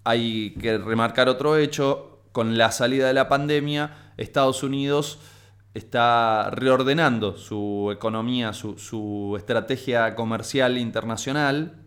hay 0.03 0.55
que 0.59 0.79
remarcar 0.79 1.29
otro 1.29 1.55
hecho, 1.55 2.23
con 2.31 2.57
la 2.57 2.71
salida 2.71 3.05
de 3.05 3.13
la 3.13 3.29
pandemia, 3.29 4.13
Estados 4.17 4.63
Unidos 4.63 5.19
está 5.75 6.49
reordenando 6.49 7.37
su 7.37 7.91
economía, 7.93 8.51
su, 8.51 8.79
su 8.79 9.35
estrategia 9.37 10.15
comercial 10.15 10.79
internacional 10.79 11.83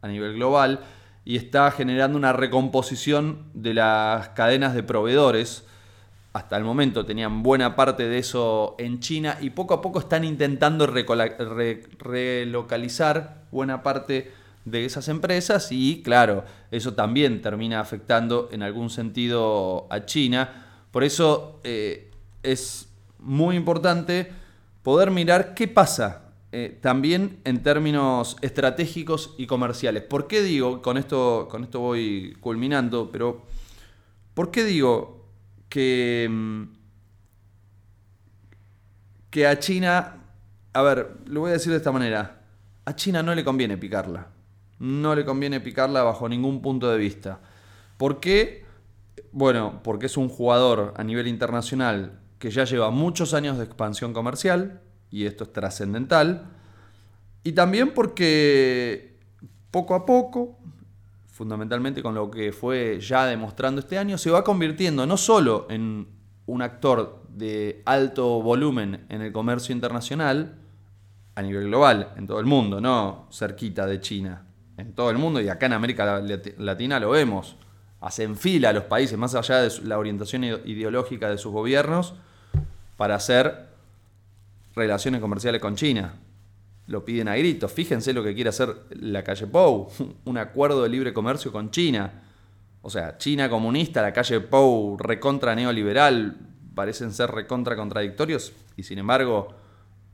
a 0.00 0.08
nivel 0.08 0.32
global 0.32 0.80
y 1.26 1.36
está 1.36 1.70
generando 1.72 2.16
una 2.16 2.32
recomposición 2.32 3.50
de 3.52 3.74
las 3.74 4.30
cadenas 4.30 4.72
de 4.74 4.82
proveedores. 4.82 5.66
Hasta 6.32 6.56
el 6.56 6.64
momento 6.64 7.04
tenían 7.04 7.42
buena 7.42 7.76
parte 7.76 8.08
de 8.08 8.16
eso 8.18 8.74
en 8.78 9.00
China 9.00 9.36
y 9.40 9.50
poco 9.50 9.74
a 9.74 9.82
poco 9.82 9.98
están 9.98 10.24
intentando 10.24 10.86
relocalizar 10.86 13.42
buena 13.50 13.82
parte 13.82 14.32
de 14.64 14.86
esas 14.86 15.08
empresas 15.08 15.70
y 15.72 16.00
claro, 16.02 16.44
eso 16.70 16.94
también 16.94 17.42
termina 17.42 17.80
afectando 17.80 18.48
en 18.50 18.62
algún 18.62 18.88
sentido 18.88 19.86
a 19.90 20.06
China. 20.06 20.86
Por 20.90 21.04
eso 21.04 21.60
eh, 21.64 22.10
es 22.42 22.88
muy 23.18 23.56
importante 23.56 24.32
poder 24.82 25.10
mirar 25.10 25.52
qué 25.52 25.68
pasa 25.68 26.32
eh, 26.50 26.78
también 26.80 27.40
en 27.44 27.62
términos 27.62 28.38
estratégicos 28.40 29.34
y 29.36 29.46
comerciales. 29.46 30.02
¿Por 30.02 30.28
qué 30.28 30.42
digo, 30.42 30.80
con 30.80 30.96
esto, 30.96 31.46
con 31.50 31.64
esto 31.64 31.80
voy 31.80 32.38
culminando, 32.40 33.10
pero 33.12 33.42
¿por 34.34 34.50
qué 34.50 34.64
digo 34.64 35.21
que, 35.72 36.28
mm, 36.30 36.64
que 39.30 39.46
a 39.46 39.58
China, 39.58 40.18
a 40.74 40.82
ver, 40.82 41.16
lo 41.24 41.40
voy 41.40 41.48
a 41.48 41.54
decir 41.54 41.72
de 41.72 41.78
esta 41.78 41.90
manera, 41.90 42.42
a 42.84 42.94
China 42.94 43.22
no 43.22 43.34
le 43.34 43.42
conviene 43.42 43.78
picarla, 43.78 44.28
no 44.80 45.14
le 45.14 45.24
conviene 45.24 45.60
picarla 45.60 46.02
bajo 46.02 46.28
ningún 46.28 46.60
punto 46.60 46.90
de 46.90 46.98
vista. 46.98 47.40
¿Por 47.96 48.20
qué? 48.20 48.66
Bueno, 49.32 49.80
porque 49.82 50.06
es 50.06 50.18
un 50.18 50.28
jugador 50.28 50.92
a 50.94 51.04
nivel 51.04 51.26
internacional 51.26 52.20
que 52.38 52.50
ya 52.50 52.64
lleva 52.64 52.90
muchos 52.90 53.32
años 53.32 53.56
de 53.56 53.64
expansión 53.64 54.12
comercial, 54.12 54.82
y 55.10 55.24
esto 55.24 55.44
es 55.44 55.54
trascendental. 55.54 56.50
Y 57.44 57.52
también 57.52 57.94
porque 57.94 59.16
poco 59.70 59.94
a 59.94 60.04
poco, 60.04 60.58
fundamentalmente 61.42 62.04
con 62.04 62.14
lo 62.14 62.30
que 62.30 62.52
fue 62.52 63.00
ya 63.00 63.26
demostrando 63.26 63.80
este 63.80 63.98
año, 63.98 64.16
se 64.16 64.30
va 64.30 64.44
convirtiendo 64.44 65.04
no 65.06 65.16
solo 65.16 65.66
en 65.70 66.06
un 66.46 66.62
actor 66.62 67.24
de 67.30 67.82
alto 67.84 68.40
volumen 68.40 69.06
en 69.08 69.22
el 69.22 69.32
comercio 69.32 69.74
internacional, 69.74 70.60
a 71.34 71.42
nivel 71.42 71.64
global, 71.64 72.12
en 72.16 72.28
todo 72.28 72.38
el 72.38 72.46
mundo, 72.46 72.80
no 72.80 73.26
cerquita 73.32 73.86
de 73.86 73.98
China, 73.98 74.46
en 74.76 74.92
todo 74.92 75.10
el 75.10 75.18
mundo 75.18 75.40
y 75.40 75.48
acá 75.48 75.66
en 75.66 75.72
América 75.72 76.22
Latina 76.58 77.00
lo 77.00 77.10
vemos. 77.10 77.56
Hacen 78.00 78.36
fila 78.36 78.72
los 78.72 78.84
países, 78.84 79.18
más 79.18 79.34
allá 79.34 79.62
de 79.62 79.72
la 79.82 79.98
orientación 79.98 80.44
ideológica 80.44 81.28
de 81.28 81.38
sus 81.38 81.50
gobiernos, 81.50 82.14
para 82.96 83.16
hacer 83.16 83.66
relaciones 84.76 85.20
comerciales 85.20 85.60
con 85.60 85.74
China. 85.74 86.14
Lo 86.92 87.06
piden 87.06 87.28
a 87.28 87.36
gritos. 87.36 87.72
Fíjense 87.72 88.12
lo 88.12 88.22
que 88.22 88.34
quiere 88.34 88.50
hacer 88.50 88.84
la 88.90 89.24
calle 89.24 89.46
Pou, 89.46 89.88
un 90.26 90.36
acuerdo 90.36 90.82
de 90.82 90.90
libre 90.90 91.14
comercio 91.14 91.50
con 91.50 91.70
China. 91.70 92.22
O 92.82 92.90
sea, 92.90 93.16
China 93.16 93.48
comunista, 93.48 94.02
la 94.02 94.12
calle 94.12 94.40
Pou 94.40 94.98
recontra 94.98 95.54
neoliberal, 95.54 96.36
parecen 96.74 97.14
ser 97.14 97.30
recontra 97.30 97.76
contradictorios 97.76 98.52
y 98.76 98.82
sin 98.82 98.98
embargo 98.98 99.54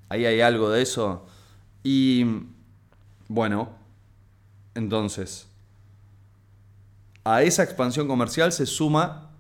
ahí 0.08 0.24
hay 0.24 0.40
algo 0.40 0.70
de 0.70 0.82
eso. 0.82 1.26
Y 1.82 2.24
bueno, 3.26 3.70
entonces, 4.76 5.48
a 7.24 7.42
esa 7.42 7.64
expansión 7.64 8.06
comercial 8.06 8.52
se 8.52 8.66
suma 8.66 9.32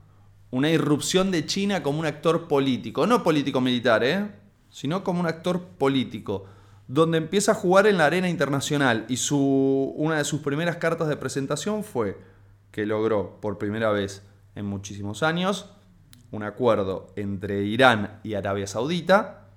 una 0.50 0.70
irrupción 0.70 1.30
de 1.30 1.46
China 1.46 1.84
como 1.84 2.00
un 2.00 2.06
actor 2.06 2.48
político, 2.48 3.06
no 3.06 3.22
político 3.22 3.60
militar, 3.60 4.02
¿eh? 4.02 4.28
sino 4.70 5.04
como 5.04 5.20
un 5.20 5.26
actor 5.26 5.62
político, 5.78 6.46
donde 6.88 7.18
empieza 7.18 7.52
a 7.52 7.54
jugar 7.54 7.86
en 7.86 7.98
la 7.98 8.06
arena 8.06 8.28
internacional 8.30 9.04
y 9.08 9.18
su, 9.18 9.92
una 9.96 10.16
de 10.16 10.24
sus 10.24 10.40
primeras 10.40 10.76
cartas 10.76 11.08
de 11.08 11.16
presentación 11.16 11.84
fue 11.84 12.18
que 12.70 12.86
logró 12.86 13.38
por 13.40 13.58
primera 13.58 13.90
vez 13.90 14.22
en 14.54 14.64
muchísimos 14.64 15.22
años 15.22 15.70
un 16.30 16.42
acuerdo 16.42 17.12
entre 17.16 17.62
Irán 17.64 18.20
y 18.22 18.34
Arabia 18.34 18.66
Saudita, 18.66 19.48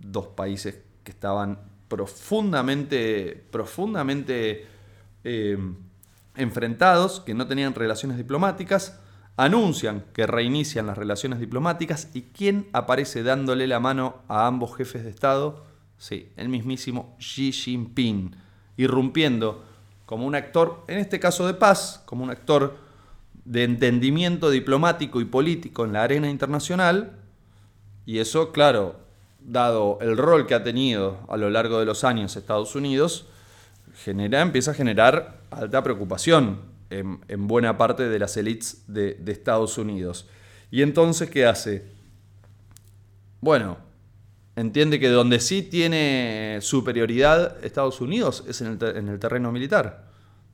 dos 0.00 0.28
países 0.28 0.80
que 1.04 1.12
estaban 1.12 1.60
profundamente, 1.88 3.46
profundamente 3.50 4.66
eh, 5.24 5.58
enfrentados, 6.36 7.20
que 7.20 7.34
no 7.34 7.46
tenían 7.46 7.74
relaciones 7.74 8.16
diplomáticas, 8.16 9.00
anuncian 9.36 10.04
que 10.12 10.26
reinician 10.26 10.86
las 10.86 10.98
relaciones 10.98 11.38
diplomáticas 11.38 12.08
y 12.14 12.22
¿quién 12.22 12.68
aparece 12.72 13.22
dándole 13.22 13.66
la 13.66 13.80
mano 13.80 14.22
a 14.28 14.46
ambos 14.46 14.76
jefes 14.76 15.04
de 15.04 15.10
Estado? 15.10 15.69
Sí, 16.00 16.32
el 16.38 16.48
mismísimo 16.48 17.14
Xi 17.18 17.52
Jinping, 17.52 18.34
irrumpiendo 18.78 19.62
como 20.06 20.26
un 20.26 20.34
actor, 20.34 20.82
en 20.88 20.98
este 20.98 21.20
caso 21.20 21.46
de 21.46 21.52
paz, 21.52 22.02
como 22.06 22.24
un 22.24 22.30
actor 22.30 22.78
de 23.44 23.64
entendimiento 23.64 24.48
diplomático 24.48 25.20
y 25.20 25.26
político 25.26 25.84
en 25.84 25.92
la 25.92 26.02
arena 26.02 26.30
internacional, 26.30 27.18
y 28.06 28.16
eso, 28.16 28.50
claro, 28.50 28.96
dado 29.40 29.98
el 30.00 30.16
rol 30.16 30.46
que 30.46 30.54
ha 30.54 30.64
tenido 30.64 31.18
a 31.28 31.36
lo 31.36 31.50
largo 31.50 31.78
de 31.78 31.84
los 31.84 32.02
años 32.02 32.34
Estados 32.34 32.74
Unidos, 32.74 33.26
genera, 33.94 34.40
empieza 34.40 34.70
a 34.70 34.74
generar 34.74 35.40
alta 35.50 35.82
preocupación 35.82 36.62
en, 36.88 37.46
buena 37.46 37.76
parte 37.76 38.08
de 38.08 38.18
las 38.18 38.38
élites 38.38 38.84
de, 38.88 39.20
Estados 39.26 39.76
Unidos. 39.76 40.26
Y 40.70 40.80
entonces, 40.80 41.28
¿qué 41.28 41.44
hace? 41.44 41.84
Bueno, 43.42 43.89
entiende 44.60 45.00
que 45.00 45.08
donde 45.08 45.40
sí 45.40 45.62
tiene 45.62 46.58
superioridad 46.60 47.64
Estados 47.64 48.00
Unidos 48.00 48.44
es 48.48 48.60
en 48.60 48.78
el, 49.08 49.18
terreno 49.18 49.52
militar. 49.52 50.04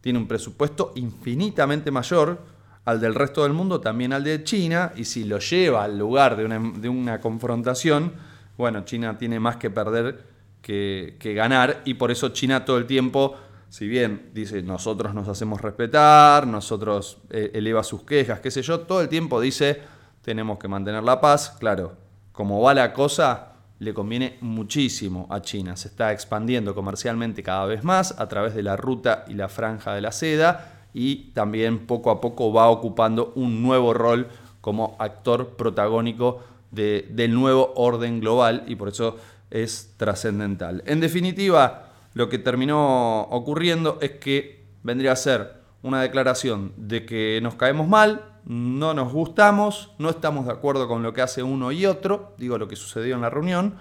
Tiene 0.01 0.19
un 0.19 0.29
presupuesto 0.29 0.93
infinitamente 0.97 1.91
mayor 1.91 2.39
al 2.85 3.01
del 3.01 3.15
resto 3.15 3.43
del 3.43 3.53
mundo, 3.53 3.81
también 3.81 4.13
al 4.13 4.23
de 4.23 4.45
China, 4.45 4.93
y 4.97 5.05
si 5.05 5.25
lo 5.25 5.39
lleva 5.39 5.85
al 5.85 5.99
lugar 5.99 6.37
de 6.37 6.45
una, 6.45 6.59
de 6.79 6.89
una 6.89 7.21
confrontación, 7.21 8.13
bueno, 8.57 8.85
China 8.85 9.19
tiene 9.19 9.41
más 9.41 9.57
que 9.57 9.71
perder 9.71 10.25
que, 10.63 11.17
que 11.19 11.35
ganar, 11.35 11.83
y 11.85 11.95
por 11.95 12.11
eso 12.11 12.29
China 12.29 12.65
todo 12.65 12.79
el 12.79 12.87
tiempo 12.87 13.37
si 13.69 13.89
bien 13.89 14.31
dice 14.33 14.63
nosotros 14.63 15.13
nos 15.15 15.29
hacemos 15.29 15.61
respetar, 15.61 16.47
nosotros 16.47 17.19
eh, 17.31 17.51
eleva 17.55 17.83
sus 17.83 18.05
quejas, 18.05 18.41
qué 18.41 18.51
sé 18.51 18.63
yo, 18.63 18.81
todo 18.81 19.01
el 19.01 19.09
tiempo 19.09 19.41
dice 19.41 19.83
tenemos 20.23 20.59
que 20.59 20.69
mantener 20.69 21.03
la 21.03 21.21
paz, 21.21 21.57
claro, 21.59 21.97
como 22.33 22.61
va 22.61 22.75
la 22.75 22.93
cosa, 22.93 23.56
le 23.79 23.93
conviene 23.93 24.39
muchísimo 24.41 25.27
a 25.31 25.43
China, 25.43 25.77
se 25.77 25.89
está 25.89 26.13
expandiendo 26.13 26.75
comercialmente 26.75 27.43
cada 27.43 27.67
vez 27.67 27.85
más 27.85 28.19
a 28.19 28.29
través 28.29 28.55
de 28.55 28.63
la 28.63 28.77
ruta 28.77 29.25
y 29.29 29.35
la 29.35 29.49
franja 29.49 29.95
de 29.95 30.01
la 30.01 30.13
seda 30.13 30.89
y 30.95 31.33
también 31.33 31.87
poco 31.87 32.11
a 32.11 32.21
poco 32.21 32.53
va 32.53 32.69
ocupando 32.69 33.33
un 33.35 33.63
nuevo 33.63 33.93
rol 33.93 34.29
como 34.63 34.97
actor 34.99 35.57
protagónico 35.57 36.43
del 36.71 37.35
nuevo 37.35 37.73
orden 37.77 38.21
global 38.21 38.65
y 38.67 38.77
por 38.77 38.89
eso 38.89 39.17
es 39.51 39.95
trascendental. 39.97 40.83
En 40.87 41.01
definitiva, 41.01 41.91
lo 42.15 42.29
que 42.29 42.39
terminó 42.39 43.23
ocurriendo 43.23 43.99
es 44.01 44.13
que 44.13 44.65
vendría 44.83 45.13
a 45.13 45.17
ser 45.17 45.55
una 45.83 46.03
declaración 46.03 46.73
de 46.77 47.07
que 47.07 47.41
nos 47.43 47.55
caemos 47.55 47.89
mal, 47.89 48.25
no 48.47 48.95
nos 48.95 49.13
gustamos, 49.13 49.91
no 49.99 50.09
estamos 50.09 50.47
de 50.47 50.53
acuerdo 50.53 50.87
con 50.87 51.03
lo 51.03 51.13
que 51.13 51.21
hace 51.21 51.43
uno 51.43 51.73
y 51.73 51.85
otro, 51.85 52.35
digo 52.39 52.59
lo 52.59 52.69
que 52.69 52.77
sucedió 52.77 53.17
en 53.17 53.21
la 53.21 53.31
reunión, 53.31 53.75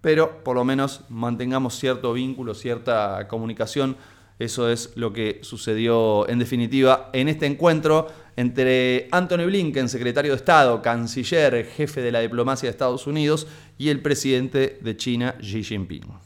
pero 0.00 0.42
por 0.42 0.56
lo 0.56 0.64
menos 0.64 1.02
mantengamos 1.10 1.78
cierto 1.78 2.14
vínculo, 2.14 2.54
cierta 2.54 3.28
comunicación. 3.28 3.96
Eso 4.38 4.70
es 4.70 4.92
lo 4.96 5.12
que 5.12 5.40
sucedió 5.42 6.28
en 6.28 6.38
definitiva 6.38 7.10
en 7.12 7.28
este 7.28 7.46
encuentro 7.46 8.08
entre 8.36 9.08
Anthony 9.10 9.46
Blinken, 9.46 9.88
secretario 9.88 10.32
de 10.32 10.36
Estado, 10.36 10.82
canciller, 10.82 11.66
jefe 11.66 12.02
de 12.02 12.12
la 12.12 12.20
diplomacia 12.20 12.66
de 12.66 12.70
Estados 12.70 13.06
Unidos, 13.06 13.46
y 13.78 13.88
el 13.88 14.00
presidente 14.00 14.78
de 14.82 14.96
China, 14.96 15.36
Xi 15.40 15.62
Jinping. 15.62 16.25